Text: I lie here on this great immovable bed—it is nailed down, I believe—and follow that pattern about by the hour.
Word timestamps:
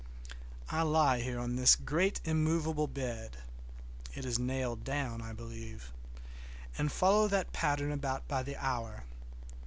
I 0.71 0.81
lie 0.81 1.19
here 1.21 1.37
on 1.37 1.57
this 1.57 1.75
great 1.75 2.21
immovable 2.25 2.87
bed—it 2.87 4.25
is 4.25 4.39
nailed 4.39 4.83
down, 4.83 5.21
I 5.21 5.31
believe—and 5.31 6.91
follow 6.91 7.27
that 7.27 7.53
pattern 7.53 7.91
about 7.91 8.27
by 8.27 8.41
the 8.41 8.55
hour. 8.57 9.03